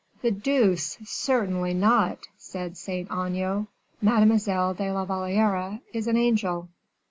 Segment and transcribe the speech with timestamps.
[0.23, 0.97] "The deuce!
[1.05, 3.67] certainly not!" said Saint Aignan.
[4.01, 6.69] "Mademoiselle de la Valliere is an angel."